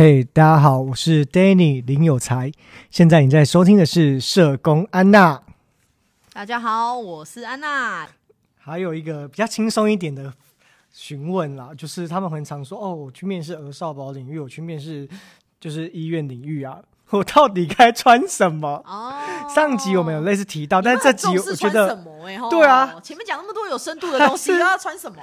[0.00, 2.50] 嘿，hey, 大家好，我是 Danny 林有才。
[2.90, 5.42] 现在你在收听的是社工安娜。
[6.32, 8.08] 大家好，我是安娜。
[8.58, 10.32] 还有一个比较轻松一点的
[10.90, 15.06] 询问啦，就是他们很常说哦，我去面试儿少保领域，我去面试
[15.60, 16.78] 就是医院领域啊，
[17.10, 18.82] 我到底该穿什么？
[18.86, 19.12] 哦，
[19.54, 21.94] 上集我们有类似提到，但是这集我觉得，
[22.24, 25.20] 欸、对啊，前面讲那么多有深度的东西， 是要穿什么？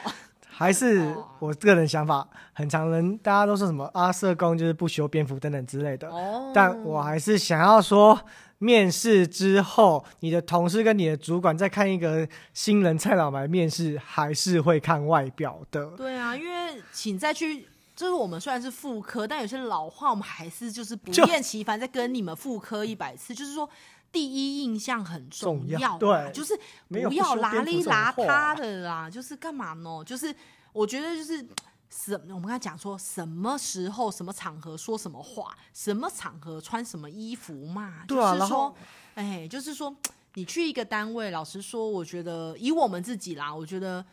[0.60, 6.10] 还是我个人想法，很常人大家都说什么啊，社工就是不修边幅等等之类的。
[6.10, 8.20] 哦，但我还是想要说，
[8.58, 15.86] 面试之后，你的同事跟你的主管在看一个新人菜鸟来面试，还是会看外表的。
[15.96, 23.70] 对啊，因为请再去，就是我们虽然是复科，但有些老话我们还是就是不厌其烦在跟你们复科一百次，就，就是说。
[24.12, 26.58] 第一印象很重要，对，就是
[26.88, 30.04] 不要邋里邋遢的啦，就是干嘛呢？
[30.06, 30.34] 就是
[30.74, 31.46] 我觉得就是
[31.90, 38.04] 什，我们刚才讲说什么时候、什么场合说什么话，什么场合穿什么衣服嘛。
[38.08, 38.76] 对啊，就是说，
[39.16, 39.96] 哎，就是说，
[40.34, 44.04] 你去一个单位，老实说，我觉得以我们自己啦，我觉得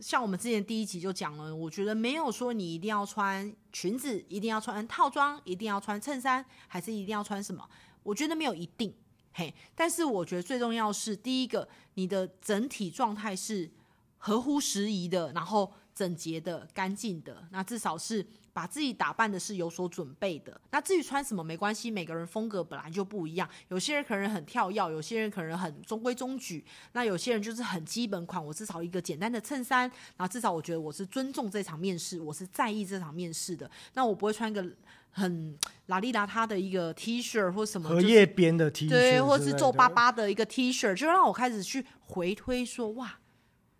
[0.00, 7.66] 像我们之前第一集就讲了，我觉得没有说你一定要穿裙子，一定要穿套装，一定要穿衬衫，还是一定要穿什么？
[8.02, 8.94] 我觉得没有一定。
[9.36, 13.68] 嘿，但是我觉得最重要是第一个，你的整体状态是
[14.16, 20.60] 合乎时宜的，然后整洁的、干净的，那至少是把自己打扮的是有所准备的。
[20.70, 28.44] 那至于穿什么没关系，每个人风格本来就不一样，有些人可能很跳跃，有些人可能很中规中矩，那有些人就是很基本款。
[28.44, 33.68] 我至少一个简单的衬衫，然后至少我觉得我是尊重这场面试，我是在意这场面试的。
[33.94, 34.64] 那我不会穿一个。
[35.14, 43.18] 很邋里邋遢的一个 T 恤或什么，荷叶边的 T 恤，对，或是皱巴巴的一个 T 恤，就让我开始去回推说，哇，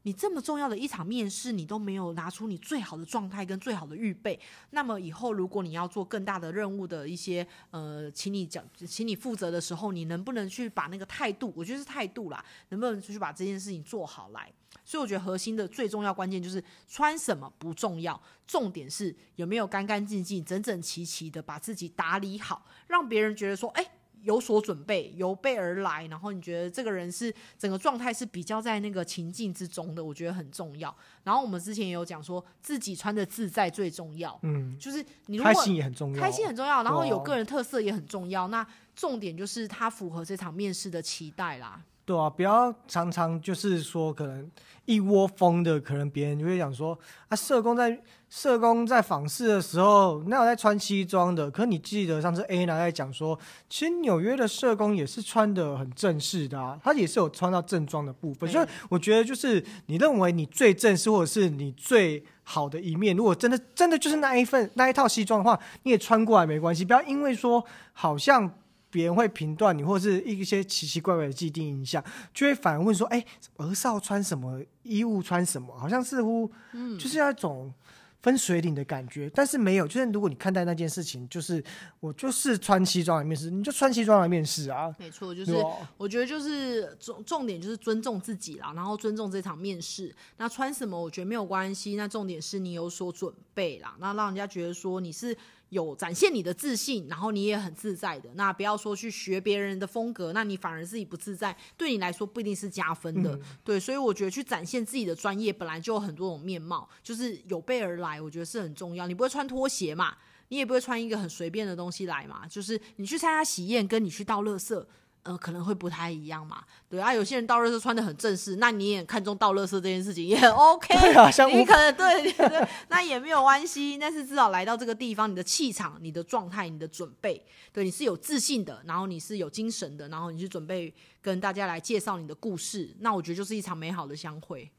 [0.02, 4.38] 你这么重要的一场面试，你都没有拿出你最好的状态跟最好的预备，
[4.70, 14.52] 那么以后如果你要做更大的任务的一些呃，请你讲，请你负责的时候，你能不能去把那个态度，我觉得是态度啦，能不能去把这件事情做好来？
[14.85, 23.86] 所以我觉得核心的最重要关键就是穿什么不重要，重点是有没有干干净净、整整齐齐的把自己打理好，让别人觉得说，哎，
[24.23, 26.07] 有所准备，有备而来。
[26.07, 30.95] 然后你觉得这个人是整个状态是比较在那个情境之中的，我觉得很重要。
[31.23, 38.48] 然后我们之前也有讲说，自己穿的自在最重要，嗯，就是你如果开心也很重要，开心很重要，然后有个人特色也很重要。
[38.48, 41.83] 那重点就是他符合这场面试的期待啦。
[42.06, 44.50] 对啊，不要常常就是说，可能
[44.84, 46.98] 一窝蜂的，可能别人就会讲说
[47.28, 47.98] 啊，社工在
[48.28, 51.50] 社工在访视的时候，那有在穿西装的。
[51.50, 53.38] 可是你记得上次 Anna 在讲说，
[53.70, 58.50] 其实纽约的社工也是穿的很正式的啊，他也是有穿到正装的部分。
[58.50, 68.52] 所以我觉得，就是你认为你最正式或者是你最好的一面，如果真的真的就是那一份那一套西装的话，你也穿过来没关系，不要因为说好像。
[68.94, 73.24] 别人会评断你，或者是一些奇奇怪怪的既定印象，就会反而问说：“哎，
[73.56, 75.77] 儿少穿什么衣物，穿什么？
[75.77, 77.74] 好像似乎，嗯，就是要一种
[78.22, 79.27] 分水岭的感觉。
[79.27, 81.60] 嗯”但是没有，就是如果你看待那件事情，就是
[81.98, 84.94] 我就是穿西装来面试，你就穿西装来面试啊。
[84.96, 85.52] 没错，就是
[85.96, 90.14] 我觉得就是重重点就是尊重自己啦，然后尊重这场面试。
[90.36, 95.36] 那穿什么我觉得没有关系，那重点是你有所准备啦，那让人家觉得说你是。
[95.74, 98.30] 有展现你的自信，然后你也很自在的。
[98.36, 103.35] 那不要说去学别人的风格，那你反而自己不自在，对你来说不一定是加分的。
[103.35, 109.07] 嗯、对，所以我觉得去展现自己的专业，本来就有很多种面貌，就是有备而来，我觉得是很重要。
[109.07, 110.14] 你不会穿拖鞋嘛？
[110.48, 112.46] 你也不会穿一个很随便的东西来嘛？
[112.46, 114.86] 就是你去参加喜宴，跟你去倒垃圾。
[115.24, 127.42] 呃，可能会不太一样嘛，对啊，有些人倒垃圾穿的很正式，那你也看中倒垃圾这件事情也很 OK， 对啊，像你可能对，对，对，那也没有关系，但是至少来到这个地方，你的气场、你的状态、你的准备，
[127.73, 134.70] 对，你是有自信的，然后你是有精神的，然后你去准备跟大家来介绍你的故事，那我觉得就是一场美好的相会。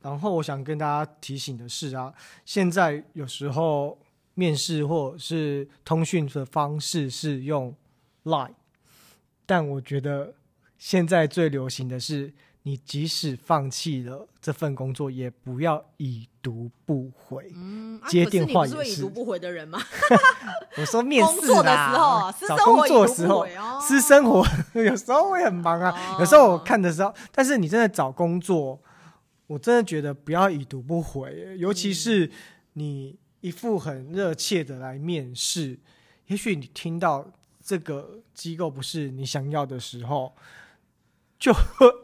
[0.00, 2.12] 然后我想跟大家提醒的是啊，
[2.44, 3.96] 现在有时候
[4.34, 7.72] 面试或者是通讯的方式是用
[8.24, 8.54] Line。
[9.48, 10.34] 但我觉得
[10.76, 12.34] 现在最流行的是，
[12.64, 17.50] 你即使放弃了这份工作，也不要已读不回。
[17.54, 19.00] 嗯，接电话也是。
[19.00, 19.80] 已读不回的人吗？
[20.76, 23.46] 我说面试的时候，找工作的时候，
[23.80, 24.44] 私生活
[24.78, 25.90] 有时候会很忙啊。
[25.90, 28.78] 哦、有时候我看的时候，但是你真的找工作，
[29.46, 32.30] 我真的觉得不要已读不回，尤其是
[32.74, 35.78] 你一副很热切的来面试，嗯、
[36.26, 37.32] 也许你听到。
[37.68, 40.32] 这个机构不是你想要的时候，
[41.38, 41.52] 就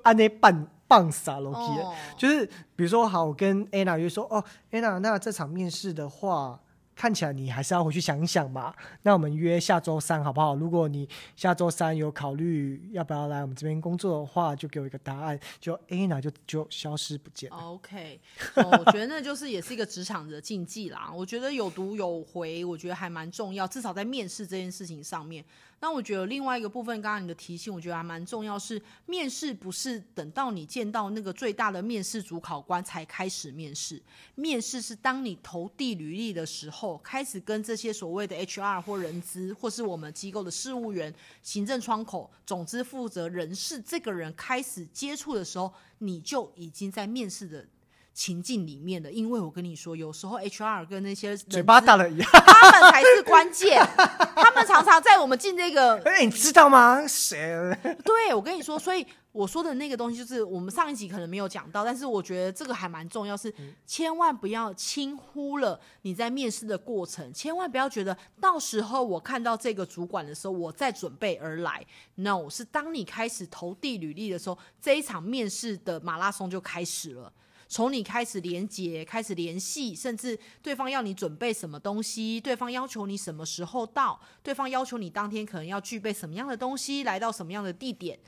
[0.03, 2.45] 按那棒棒撒楼梯，就是
[2.77, 6.61] 比如说，好，我跟 Anna 约说，哦，，Anna，，那这场面试的话，
[6.95, 8.75] 看起来你还是要回去想一想嘛。
[9.03, 10.55] 那我们约下周三好不好？
[10.55, 15.39] 如果你下周三有考虑要不要来我们这边工作的话，就给我一个答案。
[15.61, 17.51] 就 Anna 就就消失不见。
[17.51, 18.21] OK，、
[18.57, 21.11] 我觉得那就是也是一个职场的禁忌啦。
[21.13, 25.45] 我觉得有读有回，我觉得还蛮重要，至少在面试这件事情上面。
[25.85, 34.03] 那我觉得另外一个部分，刚刚你的提醒，我觉得还蛮重要是，是面试不是等到你见到那个最大的面试主考官才开始面试，
[34.35, 47.69] 面试是当你投递履历的时候，开始跟这些所谓的 HR 或人资，或是我们机构的事务员、行政窗口、总之负责人事这个人开始接触的时候，你就已经在面试的。
[48.15, 53.85] 情境里面的，因为我跟你说，有时候 HR 跟那些嘴巴大了一样，他们才是关键。
[54.37, 57.05] 他们常常在我们进这个，哎、欸，你知道吗？
[57.09, 57.77] 谁？
[58.05, 63.53] 对，我跟你说，所以我说的那个东西，就是我们上一集可能没有讲到，但是我觉得这个还蛮重要，是
[63.85, 71.85] 千万不要轻忽了你在面试的过程，千万不要觉得到时候我看到这个主管的时候，我再准备而来。
[72.15, 77.33] No，是当你开始投递履历的时候，这一场面试的马拉松就开始了。
[77.67, 88.19] 从你开始连接，开始联系，甚至对方要你准备什么东西，对方要求你什么时候到，对方要求你当天可能要具备什么样的东西，来到什么样的地点，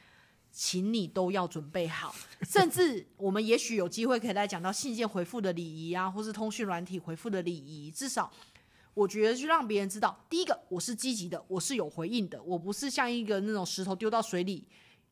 [0.50, 2.14] 请你都要准备好。
[2.42, 7.90] 甚至我们也许有机会可以来讲到信件回复的礼仪啊，或是通讯软体回复的礼仪。
[7.90, 8.30] 至少
[8.94, 14.66] 我觉得，就让别人知道，第一个我是积极的，我是有回应的，我不是像一个那种石头丢到水里。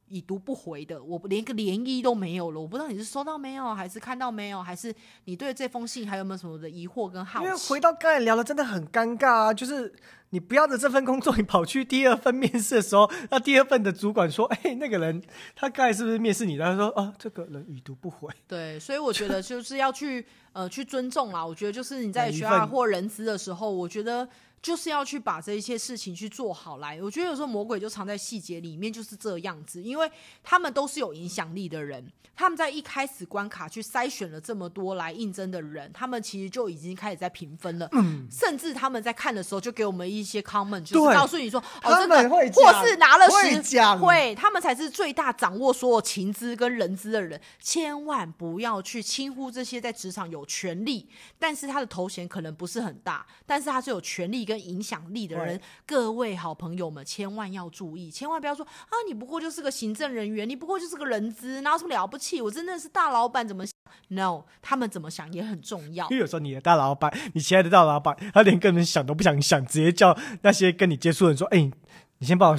[0.09, 2.61] 已读不回的，我连个涟漪都没有了。
[2.61, 7.45] 我不知道你是收到没有，还是看到没有，还是你对这封信还有没有什么的疑惑跟好奇？
[7.45, 9.55] 因为回到刚才聊的，真的很尴尬啊！
[9.55, 9.93] 就是
[10.31, 15.23] 你不要的这份工作， 你跑去第二份面试的时候，那第二份的主管说：“哎、欸，那个人
[15.56, 21.45] 他刚才是不是面试你？”他说：“啊，这个人已读不回。”对，所以我觉得就是要去呃去尊重啦。
[21.45, 24.29] 我觉得就是你在 HR 或人资的时候，我觉得。
[24.65, 30.11] 就是要去把这一些事情去做好来，我觉得有时候魔鬼就藏在细节里面，就是这样子，因为
[30.43, 51.07] 他们都是有影响力的人，他们在一开始关卡去筛选了这么多来应征的人，他们其实就已经开始在评分了，嗯，甚至他们在看的时候就给我们一些 comment，就是告诉你说，哦，这个或是拿了十会，他们才是最大掌握所有情资跟人资的人，千万不要去轻忽这些在职场有权利，
[51.39, 54.54] 但是他的头衔可能不是很大，但是他是有权利跟。
[54.59, 62.41] 影响力的人，各位好朋友们，千万要注意，千万不要说啊，你不过就是个行政人员，你不过就是个人资，哪有什么了不起？
[62.41, 63.75] 我真的是大老板，怎么想
[64.09, 66.09] ？No，他们怎么想也很重要。
[66.11, 71.73] 因为有时候你的大老板，你亲爱的大老板，他连跟人想都不想想，直接叫那些跟你接触的人说：“哎、欸，
[72.19, 72.59] 你先帮我。”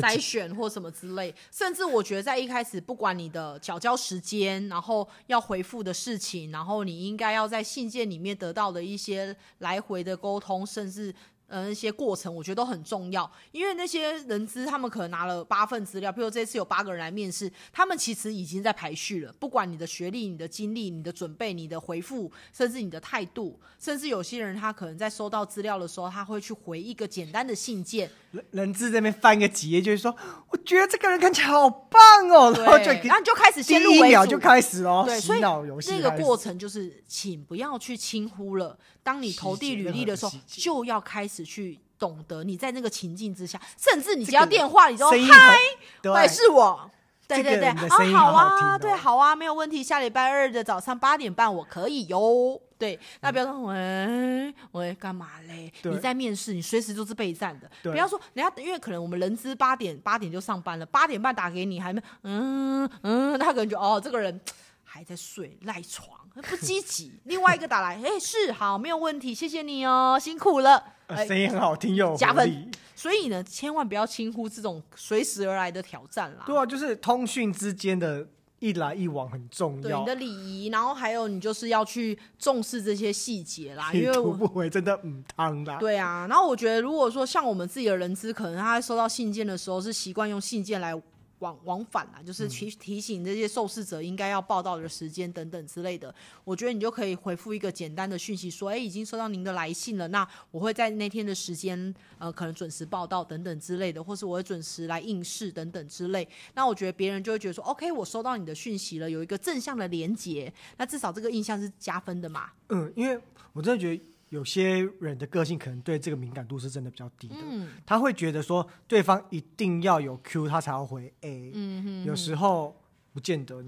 [0.00, 11.14] 筛选或什么之类，甚至我觉得在一开始，不管你的缴交时间，然后要回复的事情，然后你应该要在信件里面得到的一些来回的沟通，甚至。
[11.48, 19.32] 呃，那些过程我觉得都很重要，因为那些人资他们可能拿了八份资料，比如这次有八个人来面试，他们其实已经在排序了。
[19.38, 28.10] 不管你的学历、你的经历、你的准备、你的回复，甚至你的态度，甚至有些人他可能在收到资料的时候，他会去回一个简单的信件。
[28.32, 30.14] 人人资这边翻个几页，就是说，
[30.50, 38.76] 我觉得这个人看起来好棒哦，然后就然后就开始先入为主，第一秒就开始哦，对，所以那个过程就是，请不要去轻忽了。
[39.02, 45.56] 当你投递履历的时候，就要开始去懂得你在那个情境之下，甚至你接到电话，你都嗨，
[46.02, 46.90] 对，是我，
[47.26, 49.82] 对对对，啊，好啊，对，好啊，没有问题。
[49.82, 52.60] 下礼拜二的早上八点半我可以哟。
[52.78, 55.72] 对，那不要说喂喂干嘛嘞？
[55.84, 57.70] 你在面试，你随时都是备战的。
[57.82, 64.40] 不要说人家，因为可能我们人资八点八点就上班了，八点半打给你还没嗯嗯，他可能就哦这个人。
[64.88, 66.08] 还在睡赖床，
[66.48, 67.12] 不积极。
[67.24, 70.82] 另外一个打来，哎、欸，是好，没有问题，谢谢你哦，辛苦了。
[71.26, 72.70] 声音很好听又加分。
[72.94, 76.44] 所以呢，千万不要轻忽这种随时而来的挑战啦。
[76.46, 78.26] 对啊，就是通讯之间的
[78.58, 79.82] 一来一往很重要。
[79.82, 83.92] 对，你的礼仪，然后还有你就是要去重视这些细节啦。
[83.92, 85.76] 因为我不回真的唔汤啦。
[85.76, 90.94] 对啊，然后我觉得如果说像我们自己的人资，可能他在收到信件的时候是习惯用信件来。
[91.40, 96.14] 往往返啊，就是提提醒这些受试者应该要报到的时间等等之类的。
[96.44, 106.26] 我觉得你就可以回复一个简单的讯息，说：“哎，已经收到您的来信了，那我会在那天的时间，呃，可能准时报到等等之类的，或是我会准时来应试等等之类。
[106.54, 113.20] 那我觉得别人就会觉得说：‘OK，我收到你的讯息了，有一个正向的连接，那至少这个印象是加分的嘛。’嗯，因为
[113.52, 114.02] 我真的觉得。
[114.30, 122.80] 有些人的个性可能对这个敏感度是真的比较低的，嗯、他会觉得说对方一定要有 Q 他才要回 A，嗯哼哼，有时候
[123.12, 123.64] 不见得。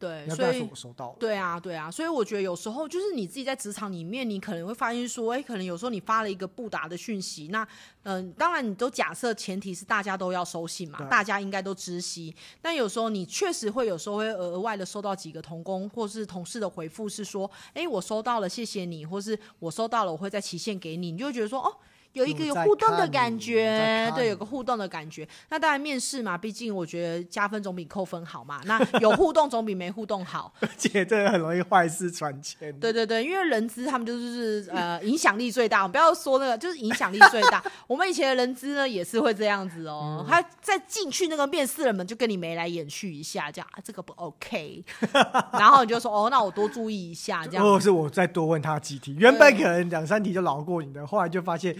[0.00, 1.16] 对，所以我收到了。
[1.20, 7.62] 对啊，对啊，所以我觉得有时候就是你自己在职场里面，你可能会发现说，哎，可能有时候你发了一个不达的讯息，那
[8.04, 12.34] 嗯、呃，当然你都假设前提是大家都要收信嘛，大家应该都知悉。
[12.62, 21.76] 但有时候你确实会有时候会额外的收到几个同工或是同事的回复，是说，哎，我收到了，谢谢你，或是我收到了，我会在期限给你，你就会觉得说，哦。
[22.12, 25.26] 有一个有互动的感觉，对，有个互动的感觉。
[25.48, 28.60] 那当然面试嘛，毕竟我觉得加分总比扣分好嘛。
[28.64, 32.72] 那有互动总比没互动好， 而且这个很容易坏事传千。
[32.80, 37.62] 对对对，因为人资他们就是呃影响力最大，我们不要说那个，就是影响力最大。
[37.86, 44.84] 我们以前的人资呢也是会这样子哦，嗯、他在进去那个面试人们就跟你眉来眼去一下，这样、啊、这个不 OK，
[45.52, 47.64] 然后你就说哦，那我多注意一下这样。
[47.64, 51.76] 或者是我再多问他几题，原本可能两三题就饶过你的，后来就发现。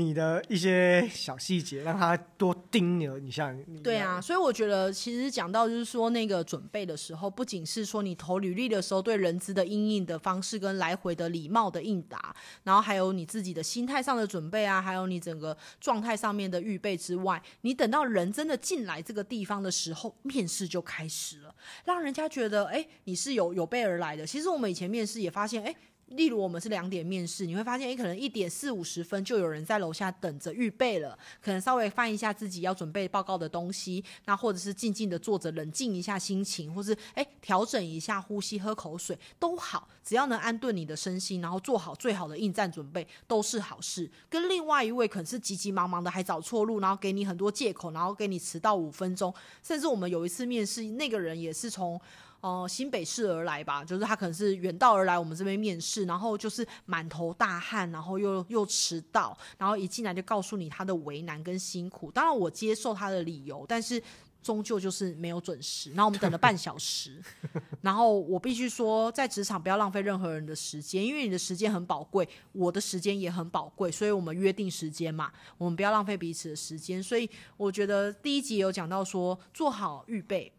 [0.00, 3.56] 你的一些小细节，让他多盯你你像。
[3.82, 21.54] 对啊，所以我觉得其实讲到就是说那个准备的时候，不仅是说你投履历的时候对人资的应应的方式跟来回的礼貌的应答，然后还有你自己的心态上的准备啊，还有你整个状态上面的预备之外，你等到人真的进来这个地方的时候，面试就开始了，
[21.84, 24.26] 让人家觉得哎，你是有有备而来的。
[24.26, 25.74] 其实我们以前面试也发现哎。
[26.10, 44.10] 例如我们是两点面试，你会发现，诶，可能一点四五十分就有人在楼下等着预备了，可能稍微翻一下自己要准备报告的东西，那或者是静静的坐着，冷静一下心情，或是诶调整一下呼吸，喝口水都好，只要能安顿你的身心，然后做好最好的应战准备，都是好事。
[44.28, 52.00] 跟另外一位可能是急急忙忙的还找错路，然后给你很多借口，然后给你迟到五分钟，甚至我们有一次面试，那个人也是从。
[52.40, 62.10] 哦、呃，新北市而来吧，就是他可能是远道而来我们这边面试，然后就是满头大汗，然后又又迟到，然后一进来就告诉你他的为难跟辛苦。
[62.10, 64.02] 当然我接受他的理由，但是
[64.42, 65.90] 终究就是没有准时。
[65.90, 67.20] 然后我们等了半小时，
[67.82, 77.02] 然后我必须说，在职场不要浪费任何人的时间，因为你的时间很宝贵，我的时间也很宝贵，所以我们约定时间嘛，我们不要浪费彼此的时间。
[77.02, 77.28] 所以
[77.58, 80.50] 我觉得第一集有讲到说，做好预备。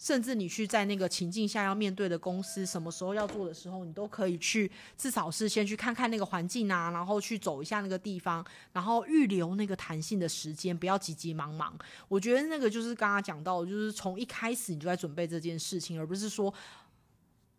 [0.00, 8.42] 甚至你去在那个情境下要面对的公司，什么时候要做的时候，你都可以去，至少是先去看看那个环境啊，然后去走一下那个地方，
[8.72, 11.78] 然后预留那个弹性的时间，不要急急忙忙。
[12.08, 16.50] 我觉得那个就是刚刚讲到，就是从一开始你就在准备这件事情，而不是说，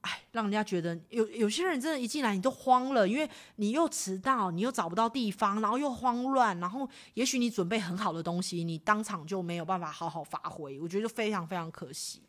[0.01, 12.23] 哎，让人家觉得有有些人真的，一进来你都慌了，因为你又迟到，你又找不到地方，然后又慌乱，然后也许你准备很好的东西，你当场就没有办法好好发挥，我觉得就非常非常可惜。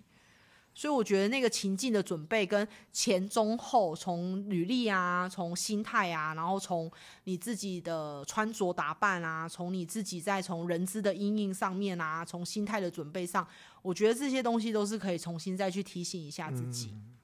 [0.74, 6.90] 所以我觉得那个情境的准备跟前中后，从履历啊，从心态啊，然后从
[7.24, 13.46] 你自己的穿着打扮啊，从你自己再从人资的阴影上面啊，从心态的准备上，
[13.82, 16.90] 我觉得这些东西都是可以重新再去提醒一下自己。
[16.92, 17.16] 嗯、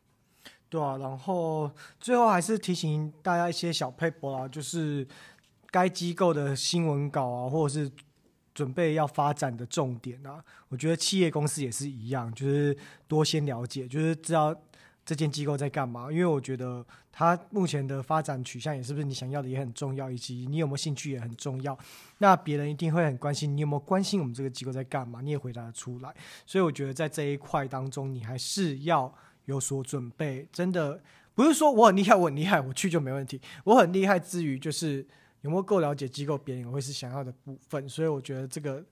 [0.68, 5.08] 对啊，然后最后还是提醒大家一些小撇步啊，就是
[5.70, 7.90] 该机构的新闻稿啊，或者是。
[8.58, 14.52] 准备要发展的重点啊，我觉得企业公司也是一样，就是多先了解，就是知道
[15.06, 16.10] 这间机构在干嘛。
[16.10, 21.78] 因为我觉得它目前的发展取向也是不是你想要的也很重要，以及你有没有兴趣也很重要。
[22.18, 26.12] 那别人一定会很关心你有没有关心我们这个机构在干嘛，你也回答得出来。
[26.44, 30.48] 所以我觉得在这一块当中，你还是要有所准备。
[30.52, 31.00] 真的
[31.32, 33.40] 不是说我很厉害，我很厉害，我去就没问题。
[33.62, 35.06] 我很厉害之余，就是。
[35.42, 38.84] 有没有够了解机构，别人也会是想要的部分，所以我觉得这个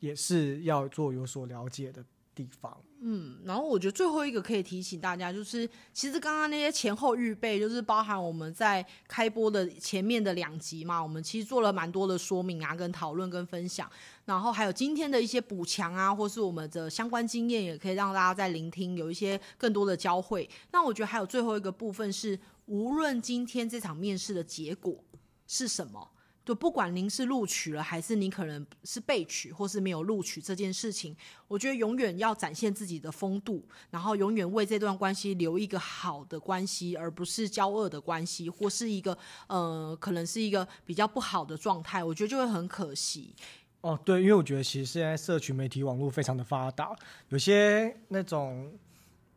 [0.00, 2.04] 也是要做有所了解的
[2.34, 2.76] 地方。
[3.00, 13.88] 嗯，然后我觉得最后一个可以提醒大家，就是其实刚刚那些前后预备，就是包含我们在开播的前面的两集嘛，我们其实做了蛮多的说明啊，跟讨论跟分享，
[14.24, 20.50] 然后还有今天的一些补强啊，或是我们的相关经验，也可以让大家在聆听，有一些更多的交汇。
[20.72, 25.04] 那我觉得还有最后一个部分是，无论今天这场面试的结果。
[25.48, 26.10] 是什么？
[26.44, 31.14] 就不管您是录取了，还是你可能是被取，或是没有录取这件事情，
[31.46, 43.34] 我觉得永远要展现自己的风度，然后永远为这段关系留一个好的关系，而不是交恶的关系，或是一个呃，可能是一个比较不好的状态，我觉得就会很可惜。
[43.82, 46.96] 哦，对，因为我觉得其实现在社群媒体网络非常的发达，
[47.28, 48.72] 有些那种。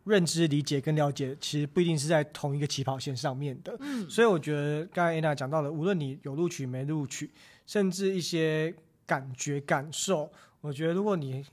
[0.03, 3.75] 认知、理解跟了解，其实不一定是在同一个起跑线上面的。
[3.79, 7.31] 嗯，所以我觉得刚才 Anna 讲到的，无论你有录取没录取，
[7.67, 8.74] 甚至一些
[9.05, 10.31] 感觉、感受，
[10.62, 11.46] 我觉得如果你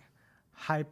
[0.52, 0.84] 还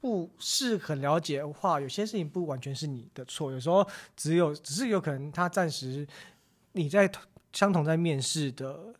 [0.00, 3.52] 不是很了解的话，有些事情不完全是你的错。
[3.52, 6.06] 有时候只有只是有可能他暂时
[6.72, 7.10] 你在
[7.52, 8.94] 相同在面试的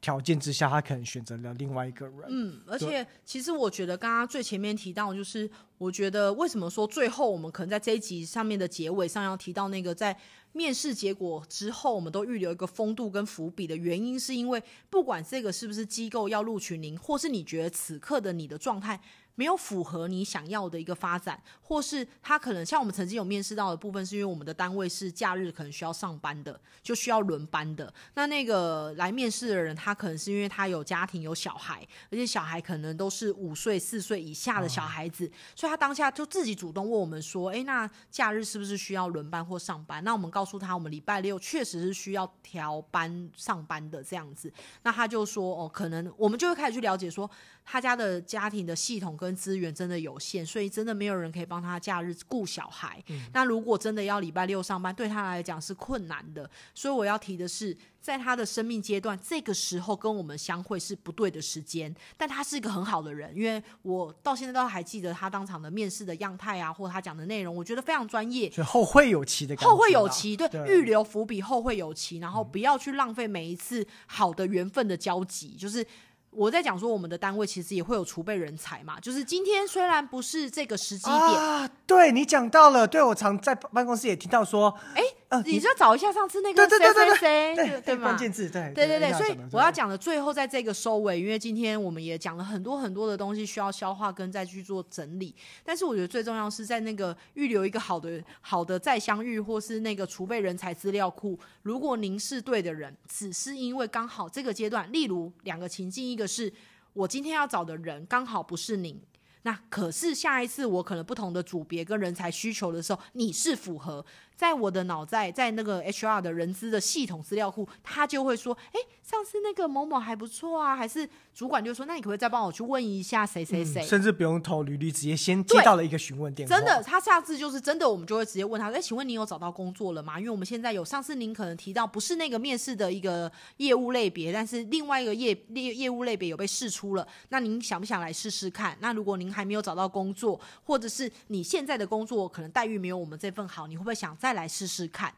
[0.00, 2.16] 条件之下，他可能选择了另外一个人。
[2.28, 10.16] 嗯，而且其实我觉得刚刚最前面提到，就是我觉得为什么说最后我们可能在这一集上面的结尾上要提到那个在
[10.52, 19.00] 面试结果之后，我们都预留一个风度跟伏笔的原因，是因为不管这个是不是机构要录取您，或是你觉得此刻的你的状态。
[19.38, 27.94] 没有符合你想要的一个发展，或是他可能像我们曾经有面试到的部分，是因为我们的单位是假日可能需要上班的，就需要轮班的。
[28.14, 44.52] 那那个来面试的人，他可能是因为他有家庭有小孩，而且小孩可能都是五岁四岁以下的小孩子，哦，所以他当下就自己主动问我们说：“诶，那假日是不是需要轮班或上班？”那我们告诉他，我们礼拜六确实是需要调班上班的这样子。
[44.82, 47.30] 那他就说：“哦，可能我们就会开始去了解说。”
[47.70, 53.02] 他家的家庭的系统跟资源真的有限，所以真的没有人可以帮他假日顾小孩。
[53.08, 53.26] 嗯。
[53.34, 56.50] 那如果真的要礼拜六上班，对他来讲是困难的。
[56.74, 61.94] 所以我要提的是，在他的生命阶段，这个时候跟我们相会是不对的时间。
[62.16, 68.50] 但他是一个很好的人，因为我到现在都还记得他当场的面试的样态啊，或他讲的内容，我觉得非常专业。
[68.50, 75.86] 所以后会有期的感觉，后会有期，对，对，预留伏笔，后会有期，然后不要去浪费每一次好的缘分的交集，就是。
[76.30, 85.02] 我在讲说，我们的单位其实也会有储备人才嘛，就是今天虽然不是这个时机点啊，对你讲到了，对我常在办公室也听到说，哎。
[85.28, 88.04] 呃，你就找一下上次那个谁谁谁，对对对对，对，对吗？
[88.04, 95.34] 关键字，对对对对，所以我要讲的最后，在这个收尾，因为今天我们也讲了很多很多的东西，需要消化跟再去做整理。
[95.62, 101.38] 但是我觉得最重要是在那个预留一个好的好的再相遇，或是那个储备人才资料库。
[101.62, 106.50] 如果您是对的人，只是因为刚好这个阶段，例如两个情境，一个是
[106.94, 108.98] 我今天要找的人刚好不是您。
[109.42, 114.04] 那可是下一次我可能不同的组别跟人才需求的时候，你是符合。
[114.38, 126.54] 在我的脑袋，在那个 HR 的人资的系统资料库，他就会说：“哎，上次那个某某还不错啊。”还是主管就说：“那你可不可以再帮我去问一下谁谁谁？”甚至不用投履历，直接先接到了一个询问电话。
[126.54, 137.06] 真的，他下次就是真的，我们就会直接问他：“哎，请问你有找到工作了吗？”因为我们现在有上次您可能提到，不是那个面试的一个业务类别，但是另外一个业业业务类别有被试出了。
[137.30, 138.76] 那您想不想来试试看？
[138.80, 145.12] 那如果您还没有找到工作，或者是你现在的工作可能待遇没有我们这份好，你会不会想再来试试看？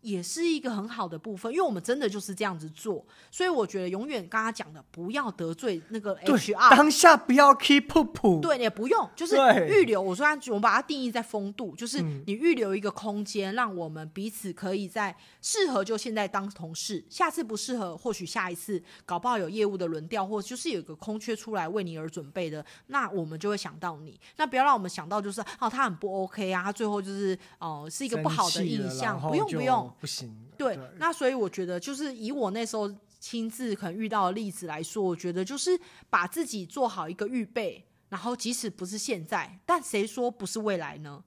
[0.00, 9.36] 也是一个很好的部分，因为我们真的就是这样子做，所以我觉得永远刚刚讲的，不要得罪那个 HR，当下不要 keep up，对，也不用，就是
[9.68, 10.00] 预留。
[10.00, 24.18] 我说，我们把它定义在风度，就是你预留一个空间，让我们彼此可以在适合就现在当同事，下次不适合，或许下一次搞不好有业务的轮调，或就是有个空缺出来为你而准备的，那我们就会想到你。
[24.36, 29.87] 那不要让我们想到就是哦，他很不 OK 啊，他最后就是哦、呃，是一个不好的印象，不用不用。
[30.00, 41.22] 不行，对，对，那所以我觉得，就是以我那时候亲自可能遇到的例子来说，我觉得就是把自己做好一个预备，然后即使不是现在，但谁说不是未来呢？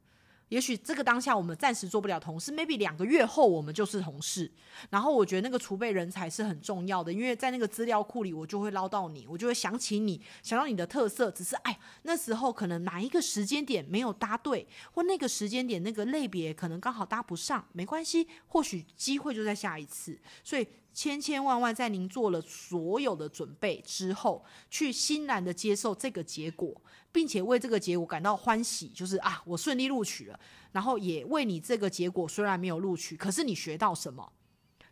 [0.51, 4.51] 也许这个当下我们暂时做不了同事，maybe 两个月后我们就是同事。
[4.89, 11.31] 然后我觉得那个储备人才是很重要的，因为在那个资料库里，我就会捞到你，我就会想起你，想到你的特色。
[11.31, 20.19] 只是哎，那时候可能哪一个时间点没有搭对，或那个时间点那个类别可能刚好搭不上，没关系，或许机会就在下一次。
[20.43, 26.75] 所以千千万万在您做了所有的准备之后，去欣然的接受这个结果。
[27.11, 30.39] 并且为这个结果感到欢喜，就是啊，我顺利录取了。
[30.71, 34.31] 然后也为你这个结果虽然没有录取，可是你学到什么？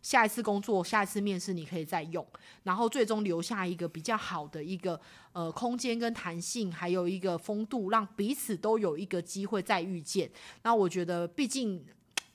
[0.01, 2.25] 下一次工作、下一次面试你可以再用，
[2.63, 4.99] 然后最终留下一个比较好的一个
[5.33, 10.29] 呃空间跟弹性，还有一个风度，让彼此都有一个机会再遇见。
[10.63, 11.85] 那我觉得，毕竟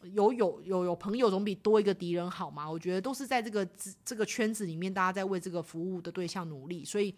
[0.03, 2.71] 有有有有朋友总比多一个敌人好嘛。
[2.71, 3.67] 我觉得都是在这个
[4.05, 7.15] 这个圈子里面，大家在为这个服务的对象努力，所以。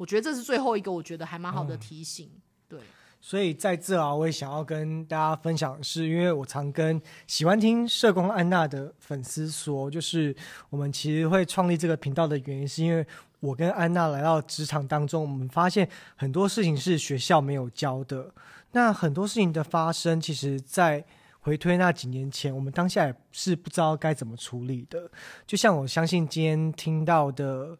[0.00, 2.26] 我觉得这是最后一个，我觉得还蛮好的提醒。
[2.32, 2.80] 嗯、对，
[3.20, 10.34] 所以在这啊，我也想要跟大家分享的是，因为我常跟喜欢听社工安娜的粉丝说，就是
[10.70, 13.06] 我们其实会创立这个频道的原因，是因为
[13.40, 15.86] 我跟安娜来到职场当中，我们发现
[16.16, 18.32] 很多事情是学校没有教的。
[18.72, 21.04] 那很多事情的发生，其实，在
[21.40, 25.10] 回推那几年前，我们当下也是不知道该怎么处理的。
[25.46, 27.76] 就像我相信今天听到的。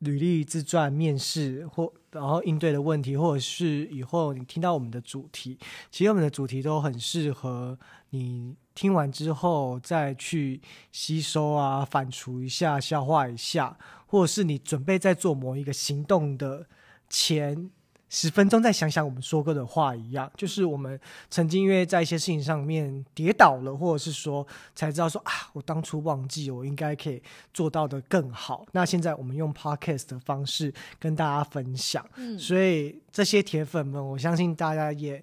[0.00, 5.58] 履历自传、面试或然后应对的问题，或者是以后你听到我们的主题，
[5.90, 7.78] 其实我们的主题都很适合
[8.10, 10.60] 你听完之后再去
[10.92, 16.66] 吸收啊、反刍一下、消化一下，或者是你准备在做某一个行动的
[17.08, 17.70] 前
[18.10, 28.64] 十分钟再想想我们说过的话一样，就是我们曾经因为在一些事情上面跌倒了，或者是说才知道说啊，我当初忘记我应该可以做到的更好。
[28.72, 35.22] 那现在我们用 podcast 的方式跟大家分享，嗯，所以这些铁粉们，我相信大家也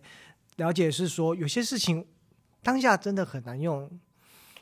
[0.57, 2.05] 了解是说有些事情
[2.61, 3.89] 当下真的很难用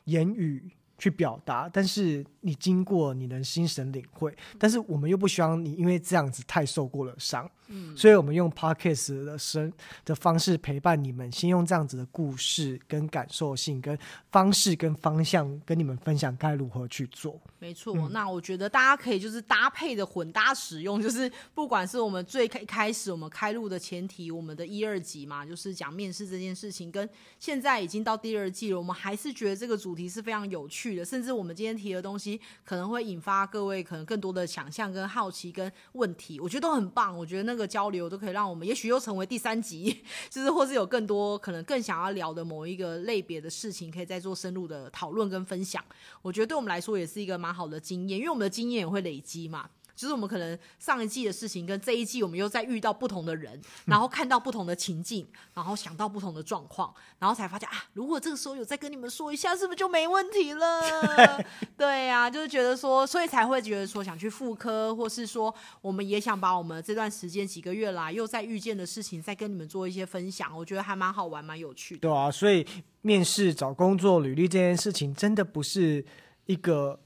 [0.05, 7.49] 言语去表达，但是你经过你能心神领会，但是我们又不希望你因为这样子太受过了伤。
[7.67, 9.71] 嗯，所以我们用 podcast 的声
[10.03, 13.97] 的方式陪伴你们，先用这样子的故事、跟感受性、跟
[14.31, 17.39] 方式、跟方向，跟你们分享该如何去做。
[17.59, 32.32] 没错，嗯，那我觉得大家可以就是搭配的混搭使用，就是不管是我们最开开始我们开录的前提，我们的一二集嘛，就是讲面试这件事情，跟现在已经到第二季了，我们还是觉得这个主题是非常有趣的，甚至我们今天提的东西
[32.63, 37.17] 可能会引发各位可能更多的想象、跟好奇、跟问题，我觉得都很棒。
[37.17, 37.63] 我觉得那个。
[37.73, 45.83] 交流都可以让我们，也许又成为第三集， 就是或是有更多可能更想要聊的某一个类别的事情，可以再做深入的讨论跟分享。
[46.21, 49.67] 我觉得对我们来说也是一个蛮好的经验，因为我们的经验也会累积嘛。
[49.95, 60.81] 就是我们可能上一季的事情跟这一季，我们又在遇到不同的人， 然后看到不同的情境，然后想到不同的状况，然后才发现啊，如果这个时候有再跟你们说一下，是不是就没问题了？
[61.77, 70.55] 对呀、啊，就是觉得说，所以才会觉得说想去妇科，或是说我们也想把我们这段时间几个月来又在遇见的事情，再跟你们做一些分享。
[70.57, 72.01] 我觉得还蛮好玩，蛮有趣的。
[72.01, 72.65] 对啊，所以
[73.01, 76.03] 面试找工作履历这件事情，真的不是
[76.45, 76.99] 一个。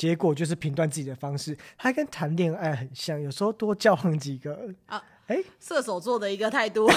[0.00, 6.90] 结果就是评断自己的方式，它跟谈恋爱很像，有时候多交往几个啊，哎、欸，射手座的一个态度，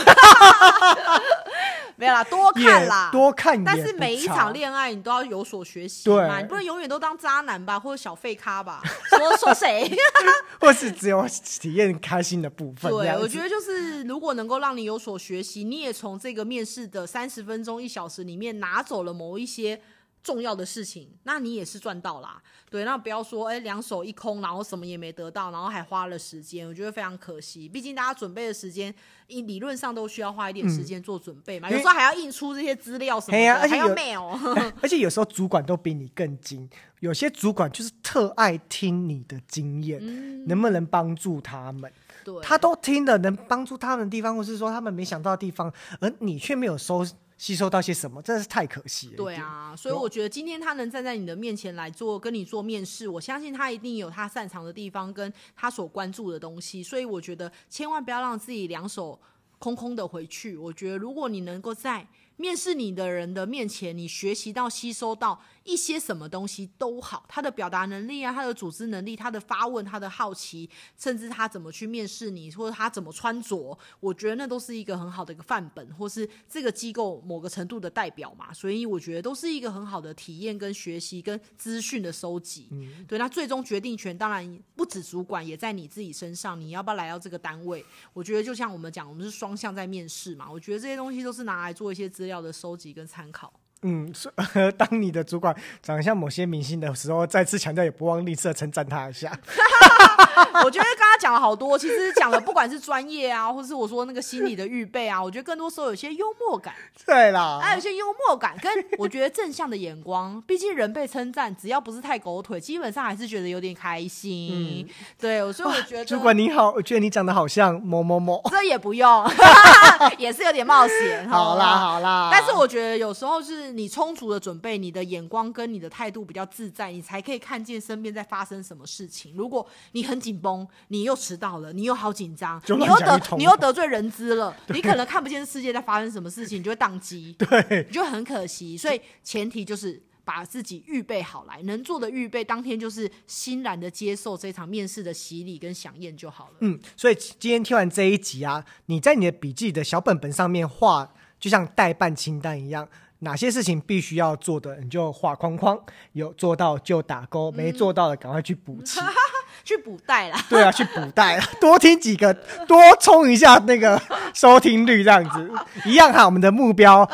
[1.97, 8.81] 没有啦，多看啦，多看，但是每一场恋爱你都要有所学习嘛，你不能永远都当渣男吧，或者小废咖吧？
[9.09, 9.93] 说 说谁？
[10.61, 11.27] 或是只有
[11.59, 12.89] 体验开心的部分？
[12.89, 19.81] 对，我觉得就是如果能够让你有所学习，你也从这个面试的三十分钟一小时里面拿走了某一些。
[20.23, 22.41] 重要的事情，那你也是赚到啦。
[22.69, 27.67] 对，那不要说哎，两手一空，然后什么也没得到，然后还花了时间，我觉得非常可惜。
[27.67, 28.93] 毕竟大家准备的时间，
[29.27, 31.67] 理论上都需要花一点时间做准备嘛。
[31.69, 34.73] 嗯、有时候还要印出这些资料什么的，而且还要 mail。
[34.81, 36.67] 而且有时候主管都比你更精，
[37.01, 41.91] 有些主管就是特爱听你的经验，嗯、能不能帮助他们？
[42.23, 47.05] 对，他都听了，能帮助他们的地方，或是说他们没想到的地方，而你却没有收。
[47.43, 49.17] 吸收到些什么，真的是太可惜了。
[49.17, 56.82] 对啊，所以我觉得今天他能站在你的面前来做跟你做面试，我相信他一定有他擅长的地方跟他所关注的东西。
[56.82, 59.19] 所以我觉得千万不要让自己两手
[59.60, 60.56] 空空的回去。
[60.56, 65.41] 我觉得如果你能够在面试你的人的面前，你学习到、吸收到。
[65.63, 78.53] 一些什么东西都好，他的表达能力啊，他的组织能力，他的发问，他的好奇，甚至他怎么去面试你，或者他怎么穿着，我觉得那都是一个很好的一个范本，或是这个机构某个程度的代表嘛。
[78.53, 82.67] 所以我觉得都是一个很好的体验跟学习跟资讯的收集。
[82.71, 86.59] 嗯，对，那最终决定权当然不止主管，也在你自己身上。
[86.59, 87.85] 你要不要来到这个单位？
[88.11, 90.51] 我觉得就像我们讲，我们是双向在面试嘛。
[90.51, 93.51] 我觉得这些东西都是拿来做一些资料的收集跟参考。
[93.81, 94.12] 嗯，
[94.77, 99.38] 当你的主管长得像某些明星的时候，再次强调，也不忘吝啬称赞他一下。
[100.63, 106.73] 我觉得刚刚讲了好多，其实讲了不管是专业啊，或是我说那个心理的预备啊，我觉得更多时候有些幽默感。
[107.06, 110.41] 对啦，还有一些幽默感，跟我觉得正向的眼光。
[110.47, 114.86] 毕竟人被称赞，只要不是太狗腿，基本上还是觉得有点开心。
[114.88, 118.41] 嗯、对，所以我觉得主管你好，我觉得你长得好像某某某。
[118.49, 119.26] 这也不用，
[120.17, 121.28] 也是有点冒险。
[121.30, 129.34] 好啦好啦，但是我觉得有时候是你充足的准备，你的眼光跟你的态度比较自在，你才可以看见身边在发生什么事情。
[129.36, 138.77] 如果你很紧绷，你又迟到了，你又好紧张，你又得你又得罪人资了， 你可能看不见世界在发生什么事情，你就会宕机，对， 你就很可惜。
[138.77, 146.55] 所以前提就是把自己预备好来，能做的预备，当天就是欣然的接受这场面试的洗礼跟响宴就好了。
[146.59, 152.87] 嗯，所以今天听完这一集啊，你在你的笔记的小本本上面画，就像代办清单一样。
[153.19, 158.99] 哪些事情必须要做的，你就画框框，有做到就打勾，没做到的赶快去补齐，
[159.63, 160.39] 去补带啦。
[160.49, 162.33] 对啊，去补带，多听几个，
[162.67, 164.01] 多冲一下那个
[164.33, 165.51] 收听率，这样子
[165.85, 166.25] 一样哈。
[166.25, 167.09] 我们的目标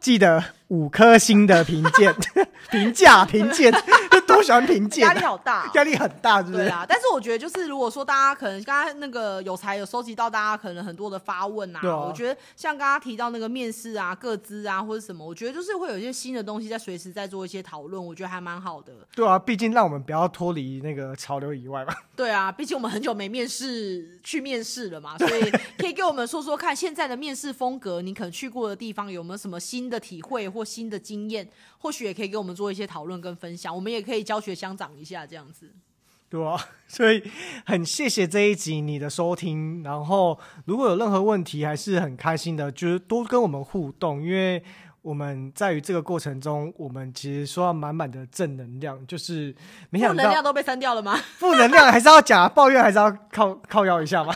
[0.00, 2.14] 记得五颗星的评鉴、
[2.70, 3.72] 评价、评鉴，
[4.26, 6.64] 都喜欢评鉴，压力好大，压力很大，是不是？
[6.64, 6.84] 对啊。
[6.88, 18.92] 但是我觉得，就是如果说大家可能刚刚那个有才有收集到大家可能很多的发问啊，啊我觉得像刚刚提到那个面试啊、各资啊或者什么，我觉得就是会有一些新的东西在随时在做一些讨论，我觉得还蛮好的。
[19.14, 21.94] 对啊，毕竟让我们不要脱离那个潮流以外嘛。
[22.16, 31.48] 对啊，毕竟我们很久没面试去面试了嘛， 所以可以给我们说说看，现在的面试风格，你可能去过的地方有没有什么新的体会或新的经验，
[31.82, 35.70] 或许也可以给我们做一些讨论跟分享，我们也可以教学相长一下这样子。
[36.30, 37.22] 对啊，所以
[37.66, 44.62] 很谢谢这一集你的收听，然后如果有任何问题，还是很开心的，就是多跟我们互动，因为。
[45.02, 49.52] 我们在于这个过程中，我们其实说到满满的正能量，就是
[49.90, 51.16] 没想到负能量都被删掉了吗？
[51.38, 54.32] 负能量还是要讲，抱怨还是要 靠靠要一下吗？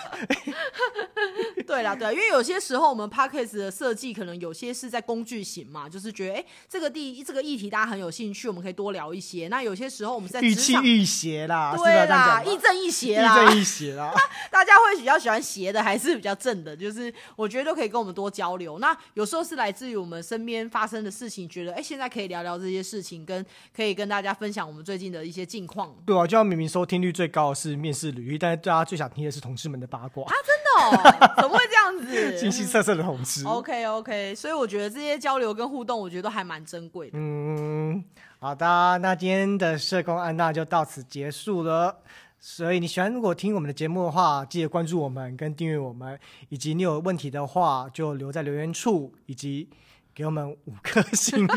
[1.66, 9.48] 对啦，对啦，因为有些时候我们 Podcast 的设计可能有些是在工具型嘛，就是觉得哎，这个第这个议题大家很有兴趣，我们可以多聊一些。
[9.48, 14.14] 那有些时候我们在欲气欲邪啦，对啦，亦正亦邪啦，亦正亦邪啦。
[14.50, 16.76] 大家会比较喜欢邪的，还是比较正的？
[16.76, 18.78] 就是我觉得都可以跟我们多交流。
[18.78, 25.94] 那有时候是来自于我们身边发生的事情，觉得哎，现在可以聊聊这些事情，跟可以跟大家分享我们最近的一些近况。
[26.06, 32.38] 对啊，就像明明收听率最高的是面试履历，但是大家最想听的是同事们的八卦啊，真的哦， 怎么会这样子？
[32.38, 33.44] 形形色色的同志。
[33.46, 37.18] OK OK，所以我觉得这些交流跟互动，我觉得都还蛮珍贵的。
[37.18, 38.04] 嗯，
[38.38, 41.98] 好的，那今天的社工安娜就到此结束了。
[42.38, 49.68] 所以你喜欢如果听我们的节目的话，记得关注我们跟订阅我们，以及你有问题的话就留在留言处，以及
[50.14, 51.48] 给我们五颗星。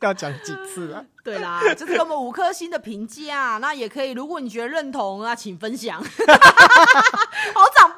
[0.00, 1.04] 要讲几次啊？
[1.22, 3.58] 对啦，就是给我们五颗星的评价。
[3.58, 6.00] 那也可以，如果你觉得认同，那请分享。
[7.52, 7.89] 好长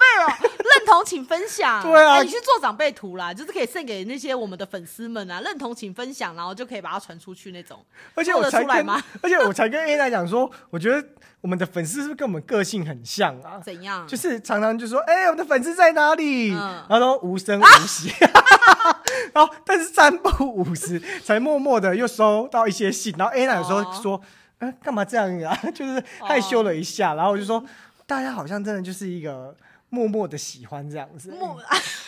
[1.13, 1.83] 请分享。
[1.83, 5.43] 对啊，你去做长辈图啦，就是可以送给那些我们的粉丝们啊。
[5.43, 7.85] 认同请分享，然后就可以把它传出去那种。
[8.15, 8.89] 而且我才跟，
[9.21, 11.07] 而且我才跟 A 来讲说，我觉得
[11.43, 13.61] 我们的粉丝是不是跟我们个性很像啊？
[13.63, 14.09] 怎样？
[14.09, 16.53] 就是常常就说，哎、欸，我们的粉丝在哪里？
[16.53, 18.11] 嗯、然后都无声无息。
[18.11, 19.03] 啊、
[19.35, 23.15] 然后但是三不五时才默默的又收到一些信。
[23.19, 24.19] 然后 A 来有时候说，
[24.59, 25.55] 干、欸、嘛这样啊？
[25.75, 27.13] 就是害羞了一下。
[27.13, 27.63] 哦、然后我就说。
[28.05, 29.57] 大家好像真的就是一个
[29.93, 31.31] 默默的喜欢这样子。
[31.39, 31.63] 默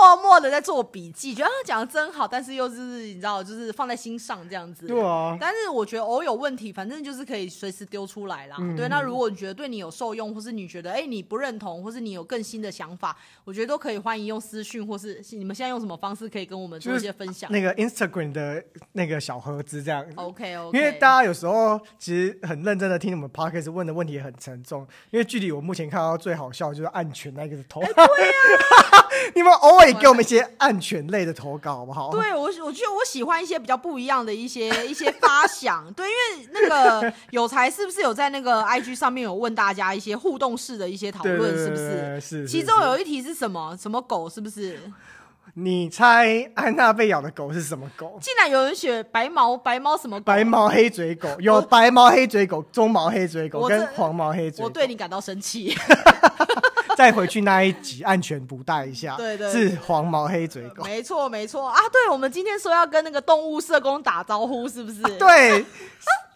[0.00, 4.86] 默默的在做笔记，觉得他讲的真好，但是又是你知道，就是放在心上这样子。
[4.86, 5.36] 对啊。
[5.38, 8.56] 但是我觉得偶有问题，反正就是可以随时丢出来啦。
[8.58, 17.52] 嗯、对，那如果你觉得对你有受用，或是你觉得哎、欸、你不认同，或是你有更新的想法，我觉得都可以欢迎用私讯，或是你们现在用什么方式可以跟我们做一些分享。
[17.52, 20.02] 那个 Instagram 的那个小盒子这样。
[20.14, 20.78] OK OK。
[20.78, 27.82] 因为大家有时候其实很认真的听我们 Podcast 问的问题也很沉重，因为距离我目前看到最好笑就是安全那个头。
[27.82, 28.32] 欸、对呀、
[28.92, 29.06] 啊。
[29.34, 32.10] 你们偶尔给我们一些安全类的投稿好不好？
[32.10, 35.92] 对我，我觉得我喜欢一些比较不一样的一些 一些发想。
[35.94, 42.20] 对，因为那个有才是不是有在那个 IG 上面有问大家一些互动式的一些讨论，是不是？
[42.20, 42.46] 是。
[42.48, 43.76] 其中有一题是什么？
[43.80, 44.28] 什么狗？
[44.28, 44.78] 是不是？
[45.54, 48.18] 你猜安娜被咬的狗是什么狗？
[48.20, 50.24] 竟然有人选白毛白毛什么狗？
[50.24, 54.64] 白毛黑嘴狗，有白毛黑嘴狗、棕毛黑嘴狗跟黄毛黑嘴狗。
[54.64, 55.76] 我对你感到生气。
[56.96, 59.16] 再回去那一集，安全不带一下。
[59.16, 60.84] 对对，对，是黄毛黑嘴狗。
[60.84, 61.78] 没错没错啊！
[61.90, 65.02] 对，我们今天说要跟那个动物社工打招呼，是不是？
[65.02, 65.64] 啊、对。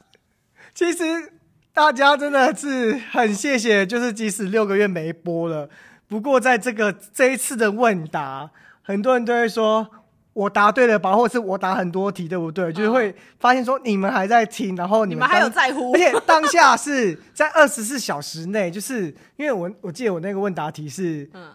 [0.74, 1.32] 其实
[1.74, 5.68] 大家真的是很谢谢，就是即使六个月没播了，
[6.08, 8.50] 不过在这个这一次的问答，
[8.84, 9.88] 很多人都会说。
[10.34, 12.72] 我答对了吧，或者是我答很多题，对不对？
[12.72, 21.52] 就是会发现说你们还在听，然后你们，你们还有在乎， 而且当下是在二十四小时内，就是因为我我记得我那个问答题是，嗯，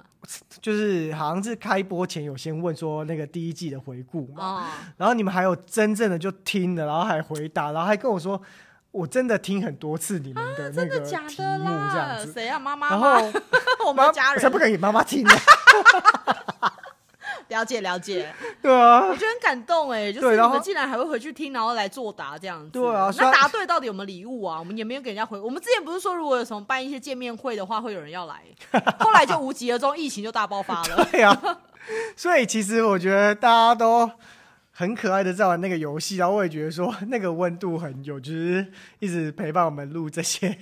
[0.61, 4.63] 就是好像是开播前有先问说那个第一季的回顾嘛，哦，
[4.95, 8.41] 然后你们还有真正的就听了，然后还回答，然后还跟我说
[8.91, 12.57] 我真的听很多次你们的那个题目这样子，谁啊？
[12.57, 12.89] 妈妈？
[12.91, 13.29] 然后
[13.85, 15.31] 我们家人我才不敢给妈妈听呢。
[17.49, 22.69] 了解了解，对啊，我觉得很感动哎，就是你们竟然还会回去听，然后来作答这样子。
[22.71, 24.57] 对啊，那答对到底有没有礼物啊？
[24.59, 25.39] 我们也没有给人家回。
[25.39, 28.41] 我们之前不是说，如果有什么办一些见面会的话，会有人要来，
[28.99, 31.07] 后来就无疾而终，疫情就大爆发了。
[31.11, 31.35] 对啊，
[32.15, 34.09] 所以其实我觉得大家都
[34.71, 40.55] 很可爱的在玩那个游戏，然后我也觉得说那个温度很有，就是一直陪伴我们录这些。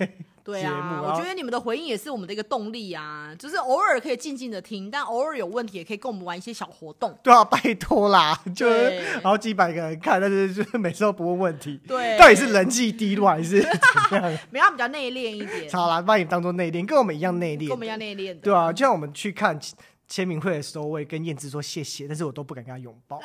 [0.48, 7.14] 对啊，我觉得你们的回应也是我们的一个动力啊，就是偶尔可以静静的听，但偶尔有问题也可以跟我们玩一些小活动。
[7.22, 11.78] 对啊，拜托啦， 就是好几百个人看，但是就是每次都不问问题。
[11.86, 13.60] 对，到底是人气低落还是
[14.08, 14.38] 怎样？
[14.48, 15.70] 没有，比较内敛一点。
[15.70, 18.40] 好啦，把你当做内敛，跟我们一样内敛，跟我们一样内敛。
[18.40, 19.60] 对啊，就像我们去看
[20.08, 23.20] 签名会的时候，我也跟燕姿说谢谢，但是我都不敢跟他拥抱。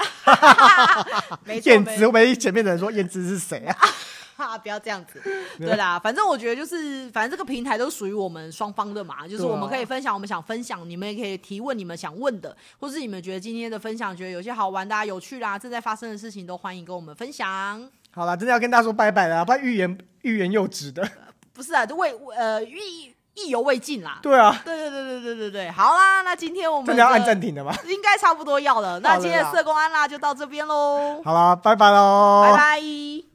[1.64, 3.78] 燕姿唯一前面的人说燕姿是谁啊？
[4.36, 5.22] 哈， 不要这样子。
[5.60, 17.90] 对啦，反正我觉得就是，反正这个平台都属于我们双方的嘛，就是我们可以分享我们想分享，你们也可以提问你们想问的，或是你们觉得今天的分享觉得有些好玩的、有趣啦，正在发生的事情都欢迎跟我们分享。
[18.12, 21.08] 好了，真的要跟大家说拜拜了，不然欲言欲言又止的。
[21.54, 24.20] 不是啊，就为呃意意犹未尽啦。
[24.22, 27.74] 对啊，对对对对对对对，好啦，那今天我们真的要按暂停的吗？
[27.88, 29.00] 应该差不多要了。
[29.00, 31.22] 那今天的社工安啦就到这边喽。
[31.24, 33.33] 好啦，拜拜喽，拜拜。